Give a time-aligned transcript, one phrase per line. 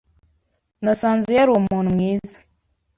[0.83, 2.37] Nasanze yari umuntu mwiza.